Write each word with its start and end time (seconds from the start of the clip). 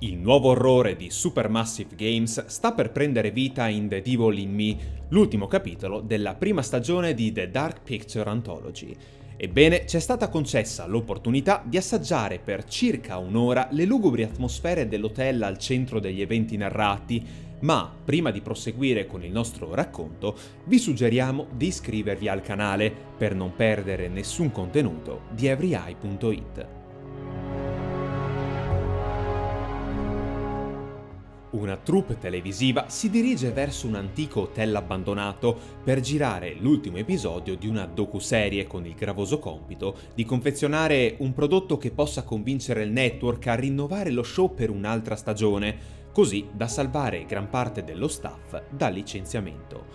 Il 0.00 0.16
nuovo 0.16 0.50
orrore 0.50 0.94
di 0.94 1.10
Supermassive 1.10 1.96
Games 1.96 2.46
sta 2.46 2.70
per 2.70 2.92
prendere 2.92 3.32
vita 3.32 3.66
in 3.66 3.88
The 3.88 4.00
Devil 4.00 4.38
in 4.38 4.54
Me, 4.54 4.76
l'ultimo 5.08 5.48
capitolo 5.48 6.00
della 6.00 6.36
prima 6.36 6.62
stagione 6.62 7.14
di 7.14 7.32
The 7.32 7.50
Dark 7.50 7.82
Picture 7.82 8.30
Anthology. 8.30 8.94
Ebbene, 9.36 9.86
ci 9.86 9.96
è 9.96 9.98
stata 9.98 10.28
concessa 10.28 10.86
l'opportunità 10.86 11.64
di 11.66 11.78
assaggiare 11.78 12.38
per 12.38 12.62
circa 12.66 13.18
un'ora 13.18 13.66
le 13.72 13.86
lugubri 13.86 14.22
atmosfere 14.22 14.86
dell'hotel 14.86 15.42
al 15.42 15.58
centro 15.58 15.98
degli 15.98 16.20
eventi 16.20 16.56
narrati, 16.56 17.26
ma 17.62 17.92
prima 18.04 18.30
di 18.30 18.40
proseguire 18.40 19.04
con 19.04 19.24
il 19.24 19.32
nostro 19.32 19.74
racconto, 19.74 20.36
vi 20.66 20.78
suggeriamo 20.78 21.48
di 21.56 21.66
iscrivervi 21.66 22.28
al 22.28 22.40
canale 22.40 22.94
per 23.16 23.34
non 23.34 23.52
perdere 23.56 24.06
nessun 24.06 24.52
contenuto 24.52 25.22
di 25.30 25.48
everyeye.it. 25.48 26.77
Una 31.50 31.76
troupe 31.76 32.18
televisiva 32.18 32.90
si 32.90 33.08
dirige 33.08 33.52
verso 33.52 33.86
un 33.86 33.94
antico 33.94 34.42
hotel 34.42 34.76
abbandonato 34.76 35.58
per 35.82 36.00
girare 36.00 36.54
l'ultimo 36.58 36.98
episodio 36.98 37.56
di 37.56 37.66
una 37.66 37.86
docuserie 37.86 38.66
con 38.66 38.84
il 38.84 38.94
gravoso 38.94 39.38
compito 39.38 39.96
di 40.14 40.26
confezionare 40.26 41.14
un 41.20 41.32
prodotto 41.32 41.78
che 41.78 41.90
possa 41.90 42.22
convincere 42.22 42.82
il 42.82 42.90
network 42.90 43.46
a 43.46 43.54
rinnovare 43.54 44.10
lo 44.10 44.22
show 44.22 44.52
per 44.52 44.68
un'altra 44.68 45.16
stagione, 45.16 45.96
così 46.12 46.46
da 46.52 46.68
salvare 46.68 47.24
gran 47.24 47.48
parte 47.48 47.82
dello 47.82 48.08
staff 48.08 48.60
dal 48.68 48.92
licenziamento. 48.92 49.86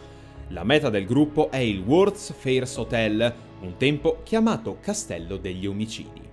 La 0.49 0.63
meta 0.63 0.90
del 0.90 1.05
gruppo 1.05 1.51
è 1.51 1.57
il 1.57 1.81
World's 1.81 2.34
Fairs 2.35 2.77
Hotel, 2.77 3.31
un 3.62 3.77
tempo 3.77 4.21
chiamato 4.23 4.79
Castello 4.81 5.38
degli 5.38 5.67
Omicidi. 5.67 6.32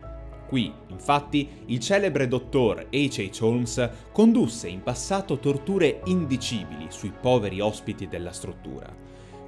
Qui, 0.51 0.73
infatti, 0.89 1.49
il 1.67 1.79
celebre 1.79 2.27
dottor 2.27 2.89
H.H. 2.91 3.39
Holmes 3.41 3.91
condusse 4.11 4.67
in 4.67 4.83
passato 4.83 5.39
torture 5.39 6.01
indicibili 6.07 6.87
sui 6.89 7.13
poveri 7.13 7.61
ospiti 7.61 8.09
della 8.09 8.33
struttura. 8.33 8.93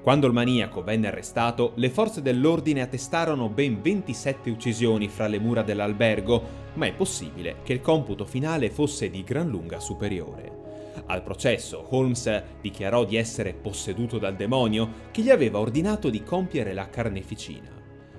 Quando 0.00 0.28
il 0.28 0.32
maniaco 0.32 0.84
venne 0.84 1.08
arrestato, 1.08 1.72
le 1.74 1.90
forze 1.90 2.22
dell'ordine 2.22 2.82
attestarono 2.82 3.48
ben 3.48 3.82
27 3.82 4.48
uccisioni 4.48 5.08
fra 5.08 5.26
le 5.26 5.40
mura 5.40 5.62
dell'albergo, 5.62 6.42
ma 6.74 6.86
è 6.86 6.92
possibile 6.92 7.56
che 7.64 7.72
il 7.72 7.80
computo 7.80 8.24
finale 8.24 8.70
fosse 8.70 9.10
di 9.10 9.24
gran 9.24 9.48
lunga 9.48 9.80
superiore. 9.80 10.60
Al 11.06 11.24
processo, 11.24 11.84
Holmes 11.90 12.44
dichiarò 12.60 13.04
di 13.04 13.16
essere 13.16 13.54
posseduto 13.54 14.18
dal 14.18 14.36
demonio 14.36 14.88
che 15.10 15.22
gli 15.22 15.30
aveva 15.30 15.58
ordinato 15.58 16.10
di 16.10 16.22
compiere 16.22 16.72
la 16.72 16.88
carneficina. 16.88 17.71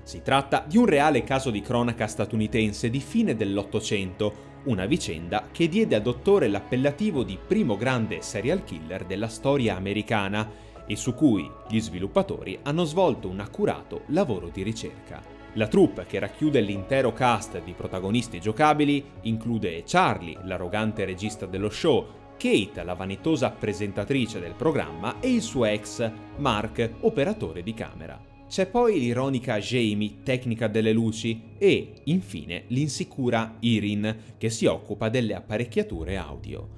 Si 0.03 0.21
tratta 0.21 0.65
di 0.67 0.77
un 0.77 0.85
reale 0.85 1.23
caso 1.23 1.49
di 1.49 1.61
cronaca 1.61 2.07
statunitense 2.07 2.89
di 2.89 2.99
fine 2.99 3.35
dell'Ottocento, 3.35 4.51
una 4.65 4.85
vicenda 4.85 5.47
che 5.51 5.67
diede 5.67 5.95
al 5.95 6.01
dottore 6.01 6.47
l'appellativo 6.47 7.23
di 7.23 7.37
primo 7.45 7.77
grande 7.77 8.21
serial 8.21 8.63
killer 8.63 9.05
della 9.05 9.27
storia 9.27 9.75
americana 9.75 10.49
e 10.85 10.95
su 10.97 11.13
cui 11.13 11.49
gli 11.69 11.79
sviluppatori 11.79 12.59
hanno 12.63 12.83
svolto 12.83 13.29
un 13.29 13.39
accurato 13.39 14.01
lavoro 14.07 14.49
di 14.49 14.61
ricerca. 14.61 15.21
La 15.53 15.67
troupe, 15.67 16.05
che 16.05 16.19
racchiude 16.19 16.59
l'intero 16.61 17.13
cast 17.13 17.61
di 17.63 17.73
protagonisti 17.73 18.41
giocabili, 18.41 19.03
include 19.21 19.83
Charlie, 19.85 20.37
l'arrogante 20.43 21.05
regista 21.05 21.45
dello 21.45 21.69
show, 21.69 22.21
Kate, 22.37 22.83
la 22.83 22.95
vanitosa 22.95 23.51
presentatrice 23.51 24.39
del 24.39 24.55
programma, 24.55 25.19
e 25.19 25.31
il 25.31 25.41
suo 25.41 25.65
ex, 25.65 26.11
Mark, 26.37 26.95
operatore 27.01 27.61
di 27.61 27.73
camera. 27.73 28.32
C'è 28.53 28.67
poi 28.67 28.99
l'ironica 28.99 29.57
Jamie, 29.57 30.17
tecnica 30.21 30.67
delle 30.67 30.91
luci, 30.93 31.41
e, 31.57 31.93
infine, 32.03 32.65
l'insicura 32.67 33.55
Irin, 33.61 34.15
che 34.37 34.51
si 34.51 34.67
occupa 34.67 35.09
delle 35.09 35.33
apparecchiature 35.33 36.17
audio. 36.17 36.69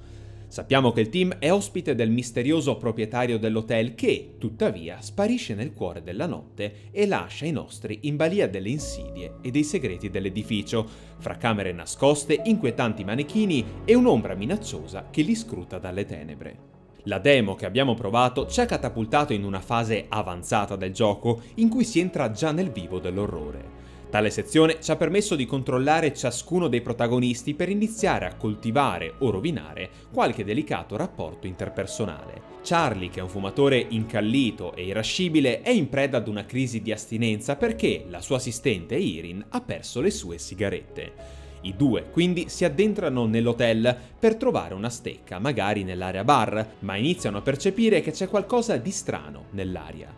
Sappiamo 0.48 0.90
che 0.92 1.02
il 1.02 1.10
team 1.10 1.36
è 1.38 1.52
ospite 1.52 1.94
del 1.94 2.08
misterioso 2.08 2.78
proprietario 2.78 3.38
dell'hotel 3.38 3.94
che, 3.94 4.36
tuttavia, 4.38 5.02
sparisce 5.02 5.54
nel 5.54 5.74
cuore 5.74 6.02
della 6.02 6.24
notte 6.24 6.88
e 6.92 7.04
lascia 7.04 7.44
i 7.44 7.52
nostri 7.52 7.98
in 8.04 8.16
balia 8.16 8.48
delle 8.48 8.70
insidie 8.70 9.34
e 9.42 9.50
dei 9.50 9.62
segreti 9.62 10.08
dell'edificio, 10.08 10.88
fra 11.18 11.36
camere 11.36 11.72
nascoste, 11.72 12.40
inquietanti 12.42 13.04
manichini 13.04 13.62
e 13.84 13.94
un'ombra 13.94 14.34
minacciosa 14.34 15.08
che 15.10 15.20
li 15.20 15.34
scruta 15.34 15.78
dalle 15.78 16.06
tenebre. 16.06 16.75
La 17.06 17.18
demo 17.20 17.54
che 17.54 17.66
abbiamo 17.66 17.94
provato 17.94 18.48
ci 18.48 18.60
ha 18.60 18.66
catapultato 18.66 19.32
in 19.32 19.44
una 19.44 19.60
fase 19.60 20.06
avanzata 20.08 20.74
del 20.74 20.92
gioco 20.92 21.40
in 21.56 21.68
cui 21.68 21.84
si 21.84 22.00
entra 22.00 22.32
già 22.32 22.50
nel 22.50 22.72
vivo 22.72 22.98
dell'orrore. 22.98 23.84
Tale 24.10 24.28
sezione 24.30 24.80
ci 24.80 24.90
ha 24.90 24.96
permesso 24.96 25.36
di 25.36 25.46
controllare 25.46 26.12
ciascuno 26.12 26.66
dei 26.66 26.80
protagonisti 26.80 27.54
per 27.54 27.68
iniziare 27.68 28.26
a 28.26 28.34
coltivare 28.34 29.14
o 29.18 29.30
rovinare 29.30 29.88
qualche 30.12 30.42
delicato 30.42 30.96
rapporto 30.96 31.46
interpersonale. 31.46 32.54
Charlie, 32.64 33.08
che 33.10 33.20
è 33.20 33.22
un 33.22 33.28
fumatore 33.28 33.86
incallito 33.90 34.74
e 34.74 34.86
irascibile, 34.86 35.62
è 35.62 35.70
in 35.70 35.88
preda 35.88 36.16
ad 36.16 36.26
una 36.26 36.44
crisi 36.44 36.82
di 36.82 36.90
astinenza 36.90 37.54
perché 37.54 38.04
la 38.08 38.20
sua 38.20 38.36
assistente 38.36 38.96
Irin 38.96 39.44
ha 39.50 39.60
perso 39.60 40.00
le 40.00 40.10
sue 40.10 40.38
sigarette. 40.38 41.44
I 41.66 41.74
due 41.76 42.10
quindi 42.12 42.48
si 42.48 42.64
addentrano 42.64 43.26
nell'hotel 43.26 43.96
per 44.18 44.36
trovare 44.36 44.72
una 44.72 44.88
stecca, 44.88 45.40
magari 45.40 45.82
nell'area 45.82 46.22
bar, 46.22 46.74
ma 46.80 46.94
iniziano 46.94 47.38
a 47.38 47.42
percepire 47.42 48.00
che 48.02 48.12
c'è 48.12 48.28
qualcosa 48.28 48.76
di 48.76 48.92
strano 48.92 49.46
nell'aria. 49.50 50.08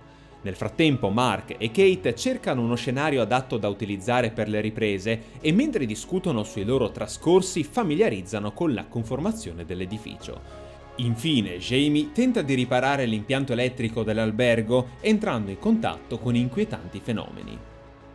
Nel 0.42 0.54
frattempo 0.54 1.08
Mark 1.08 1.54
e 1.56 1.70
Kate 1.70 2.14
cercano 2.14 2.60
uno 2.60 2.74
scenario 2.74 3.22
adatto 3.22 3.56
da 3.56 3.68
utilizzare 3.68 4.30
per 4.30 4.48
le 4.48 4.60
riprese 4.60 5.22
e 5.40 5.50
mentre 5.52 5.86
discutono 5.86 6.44
sui 6.44 6.64
loro 6.64 6.90
trascorsi 6.90 7.64
familiarizzano 7.64 8.52
con 8.52 8.74
la 8.74 8.84
conformazione 8.84 9.64
dell'edificio. 9.64 10.66
Infine, 10.96 11.56
Jamie 11.56 12.10
tenta 12.12 12.42
di 12.42 12.54
riparare 12.54 13.06
l'impianto 13.06 13.52
elettrico 13.54 14.02
dell'albergo 14.02 14.88
entrando 15.00 15.50
in 15.50 15.58
contatto 15.58 16.18
con 16.18 16.36
inquietanti 16.36 17.00
fenomeni. 17.02 17.58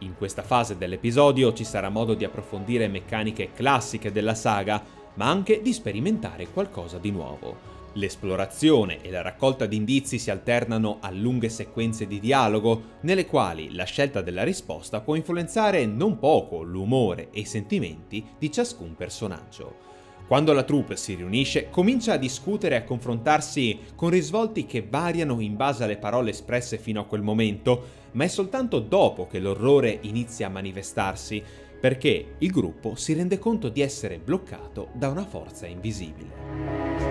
In 0.03 0.17
questa 0.17 0.41
fase 0.43 0.77
dell'episodio 0.77 1.53
ci 1.53 1.63
sarà 1.63 1.87
modo 1.87 2.13
di 2.13 2.25
approfondire 2.25 2.89
meccaniche 2.89 3.53
classiche 3.53 4.11
della 4.11 4.35
saga, 4.35 4.83
ma 5.13 5.29
anche 5.29 5.61
di 5.61 5.71
sperimentare 5.71 6.49
qualcosa 6.49 6.97
di 6.97 7.09
nuovo. 7.09 7.71
L'esplorazione 7.93 9.01
e 9.01 9.09
la 9.11 9.21
raccolta 9.21 9.65
di 9.65 9.77
indizi 9.77 10.19
si 10.19 10.29
alternano 10.29 10.97
a 10.99 11.09
lunghe 11.09 11.47
sequenze 11.47 12.05
di 12.05 12.19
dialogo, 12.19 12.97
nelle 13.01 13.25
quali 13.25 13.73
la 13.73 13.85
scelta 13.85 14.21
della 14.21 14.43
risposta 14.43 14.99
può 14.99 15.15
influenzare 15.15 15.85
non 15.85 16.19
poco 16.19 16.63
l'umore 16.63 17.29
e 17.31 17.39
i 17.39 17.45
sentimenti 17.45 18.25
di 18.37 18.51
ciascun 18.51 18.95
personaggio. 18.95 19.91
Quando 20.25 20.53
la 20.53 20.63
troupe 20.63 20.95
si 20.95 21.15
riunisce, 21.15 21.69
comincia 21.69 22.13
a 22.13 22.17
discutere 22.17 22.75
e 22.75 22.77
a 22.79 22.83
confrontarsi 22.83 23.79
con 23.95 24.09
risvolti 24.09 24.65
che 24.65 24.85
variano 24.89 25.41
in 25.41 25.55
base 25.55 25.83
alle 25.83 25.97
parole 25.97 26.29
espresse 26.29 26.77
fino 26.77 27.01
a 27.01 27.05
quel 27.05 27.21
momento, 27.21 28.01
ma 28.11 28.23
è 28.23 28.27
soltanto 28.27 28.79
dopo 28.79 29.27
che 29.27 29.39
l'orrore 29.39 29.99
inizia 30.01 30.47
a 30.47 30.51
manifestarsi, 30.51 31.43
perché 31.79 32.35
il 32.37 32.51
gruppo 32.51 32.95
si 32.95 33.13
rende 33.13 33.37
conto 33.37 33.67
di 33.67 33.81
essere 33.81 34.17
bloccato 34.17 34.87
da 34.93 35.09
una 35.09 35.25
forza 35.25 35.67
invisibile. 35.67 37.03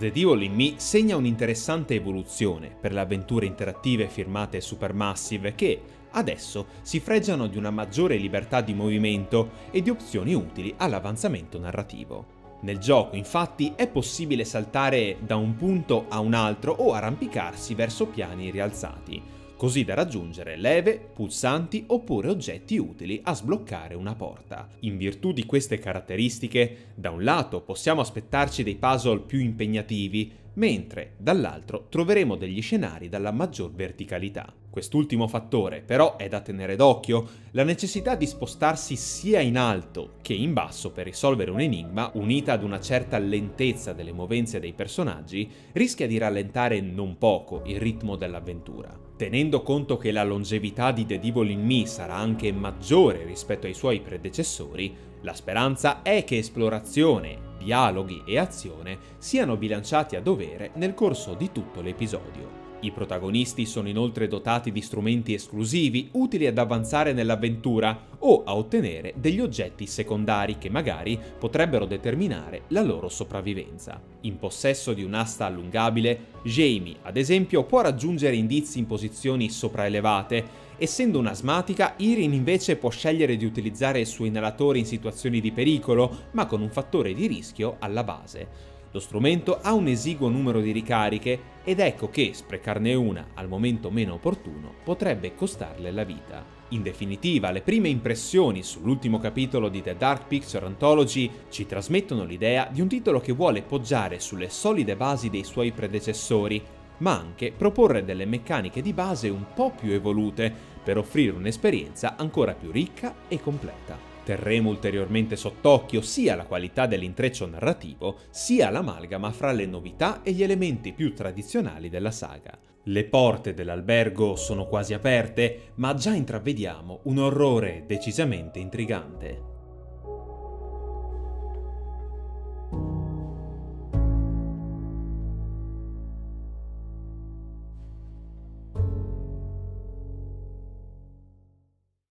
The 0.00 0.10
Devil 0.10 0.42
in 0.42 0.54
Me 0.54 0.74
segna 0.78 1.16
un'interessante 1.16 1.94
evoluzione 1.94 2.74
per 2.80 2.94
le 2.94 3.00
avventure 3.00 3.44
interattive 3.44 4.08
firmate 4.08 4.62
Supermassive 4.62 5.54
che, 5.54 5.82
adesso, 6.12 6.66
si 6.82 7.00
fregiano 7.00 7.46
di 7.46 7.56
una 7.56 7.70
maggiore 7.70 8.16
libertà 8.16 8.60
di 8.60 8.74
movimento 8.74 9.50
e 9.70 9.82
di 9.82 9.90
opzioni 9.90 10.34
utili 10.34 10.74
all'avanzamento 10.76 11.58
narrativo. 11.58 12.38
Nel 12.62 12.78
gioco 12.78 13.16
infatti 13.16 13.72
è 13.74 13.88
possibile 13.88 14.44
saltare 14.44 15.16
da 15.20 15.36
un 15.36 15.56
punto 15.56 16.06
a 16.08 16.20
un 16.20 16.34
altro 16.34 16.72
o 16.72 16.92
arrampicarsi 16.92 17.74
verso 17.74 18.06
piani 18.06 18.50
rialzati, 18.50 19.22
così 19.56 19.84
da 19.84 19.94
raggiungere 19.94 20.56
leve, 20.56 20.98
pulsanti 21.12 21.84
oppure 21.86 22.28
oggetti 22.28 22.78
utili 22.78 23.20
a 23.24 23.34
sbloccare 23.34 23.94
una 23.94 24.14
porta. 24.14 24.68
In 24.80 24.96
virtù 24.96 25.32
di 25.32 25.44
queste 25.44 25.78
caratteristiche, 25.78 26.92
da 26.94 27.10
un 27.10 27.24
lato 27.24 27.60
possiamo 27.60 28.00
aspettarci 28.00 28.62
dei 28.62 28.76
puzzle 28.76 29.20
più 29.20 29.38
impegnativi, 29.38 30.32
mentre 30.54 31.14
dall'altro 31.16 31.86
troveremo 31.88 32.36
degli 32.36 32.60
scenari 32.60 33.08
dalla 33.08 33.30
maggior 33.30 33.72
verticalità. 33.72 34.52
Quest'ultimo 34.70 35.26
fattore 35.26 35.82
però 35.82 36.16
è 36.16 36.28
da 36.28 36.40
tenere 36.40 36.76
d'occhio, 36.76 37.28
la 37.52 37.64
necessità 37.64 38.14
di 38.14 38.26
spostarsi 38.26 38.94
sia 38.96 39.40
in 39.40 39.58
alto 39.58 40.14
che 40.22 40.32
in 40.32 40.52
basso 40.52 40.92
per 40.92 41.06
risolvere 41.06 41.50
un 41.50 41.60
enigma, 41.60 42.10
unita 42.14 42.52
ad 42.52 42.62
una 42.62 42.80
certa 42.80 43.18
lentezza 43.18 43.92
delle 43.92 44.12
movenze 44.12 44.60
dei 44.60 44.72
personaggi, 44.72 45.50
rischia 45.72 46.06
di 46.06 46.18
rallentare 46.18 46.80
non 46.80 47.18
poco 47.18 47.62
il 47.66 47.80
ritmo 47.80 48.16
dell'avventura. 48.16 48.96
Tenendo 49.16 49.62
conto 49.62 49.96
che 49.96 50.12
la 50.12 50.24
longevità 50.24 50.92
di 50.92 51.04
The 51.04 51.18
Devil 51.18 51.50
in 51.50 51.64
Me 51.64 51.84
sarà 51.86 52.14
anche 52.14 52.52
maggiore 52.52 53.24
rispetto 53.24 53.66
ai 53.66 53.74
suoi 53.74 54.00
predecessori, 54.00 54.94
la 55.22 55.34
speranza 55.34 56.00
è 56.02 56.24
che 56.24 56.38
esplorazione, 56.38 57.49
dialoghi 57.62 58.22
e 58.24 58.38
azione 58.38 58.98
siano 59.18 59.56
bilanciati 59.56 60.16
a 60.16 60.22
dovere 60.22 60.70
nel 60.74 60.94
corso 60.94 61.34
di 61.34 61.52
tutto 61.52 61.82
l'episodio. 61.82 62.69
I 62.82 62.92
protagonisti 62.92 63.66
sono 63.66 63.88
inoltre 63.88 64.26
dotati 64.26 64.72
di 64.72 64.80
strumenti 64.80 65.34
esclusivi 65.34 66.08
utili 66.12 66.46
ad 66.46 66.56
avanzare 66.56 67.12
nell'avventura 67.12 68.08
o 68.20 68.42
a 68.44 68.56
ottenere 68.56 69.12
degli 69.16 69.40
oggetti 69.40 69.86
secondari 69.86 70.56
che 70.56 70.70
magari 70.70 71.18
potrebbero 71.38 71.84
determinare 71.84 72.62
la 72.68 72.80
loro 72.80 73.08
sopravvivenza. 73.08 74.00
In 74.22 74.38
possesso 74.38 74.94
di 74.94 75.02
un'asta 75.02 75.44
allungabile, 75.44 76.26
Jamie, 76.42 76.96
ad 77.02 77.18
esempio, 77.18 77.64
può 77.64 77.82
raggiungere 77.82 78.36
indizi 78.36 78.78
in 78.78 78.86
posizioni 78.86 79.50
sopraelevate 79.50 80.68
Essendo 80.82 81.18
un'asmatica, 81.18 81.92
Irin 81.98 82.32
invece 82.32 82.76
può 82.76 82.88
scegliere 82.88 83.36
di 83.36 83.44
utilizzare 83.44 84.00
il 84.00 84.06
suo 84.06 84.24
inalatore 84.24 84.78
in 84.78 84.86
situazioni 84.86 85.38
di 85.38 85.52
pericolo, 85.52 86.28
ma 86.30 86.46
con 86.46 86.62
un 86.62 86.70
fattore 86.70 87.12
di 87.12 87.26
rischio 87.26 87.76
alla 87.80 88.02
base. 88.02 88.69
Lo 88.92 88.98
strumento 88.98 89.60
ha 89.62 89.72
un 89.72 89.86
esiguo 89.86 90.28
numero 90.28 90.60
di 90.60 90.72
ricariche 90.72 91.58
ed 91.62 91.78
ecco 91.78 92.10
che 92.10 92.32
sprecarne 92.34 92.92
una 92.94 93.28
al 93.34 93.46
momento 93.46 93.88
meno 93.88 94.14
opportuno 94.14 94.74
potrebbe 94.82 95.36
costarle 95.36 95.92
la 95.92 96.02
vita. 96.02 96.44
In 96.70 96.82
definitiva, 96.82 97.52
le 97.52 97.60
prime 97.60 97.88
impressioni 97.88 98.64
sull'ultimo 98.64 99.18
capitolo 99.20 99.68
di 99.68 99.80
The 99.80 99.96
Dark 99.96 100.26
Picture 100.26 100.66
Anthology 100.66 101.30
ci 101.50 101.66
trasmettono 101.66 102.24
l'idea 102.24 102.68
di 102.70 102.80
un 102.80 102.88
titolo 102.88 103.20
che 103.20 103.32
vuole 103.32 103.62
poggiare 103.62 104.18
sulle 104.18 104.50
solide 104.50 104.96
basi 104.96 105.30
dei 105.30 105.44
suoi 105.44 105.70
predecessori, 105.70 106.60
ma 106.98 107.16
anche 107.16 107.52
proporre 107.56 108.04
delle 108.04 108.24
meccaniche 108.24 108.82
di 108.82 108.92
base 108.92 109.28
un 109.28 109.44
po' 109.54 109.70
più 109.70 109.92
evolute 109.92 110.52
per 110.82 110.98
offrire 110.98 111.36
un'esperienza 111.36 112.16
ancora 112.16 112.54
più 112.54 112.72
ricca 112.72 113.14
e 113.28 113.40
completa. 113.40 114.09
Terremo 114.24 114.70
ulteriormente 114.70 115.36
sott'occhio 115.36 116.00
sia 116.00 116.36
la 116.36 116.44
qualità 116.44 116.86
dell'intreccio 116.86 117.46
narrativo, 117.46 118.18
sia 118.30 118.70
l'amalgama 118.70 119.30
fra 119.32 119.52
le 119.52 119.66
novità 119.66 120.22
e 120.22 120.32
gli 120.32 120.42
elementi 120.42 120.92
più 120.92 121.14
tradizionali 121.14 121.88
della 121.88 122.10
saga. 122.10 122.56
Le 122.84 123.04
porte 123.04 123.54
dell'albergo 123.54 124.36
sono 124.36 124.66
quasi 124.66 124.94
aperte, 124.94 125.72
ma 125.76 125.94
già 125.94 126.14
intravediamo 126.14 127.00
un 127.04 127.18
orrore 127.18 127.84
decisamente 127.86 128.58
intrigante. 128.58 129.49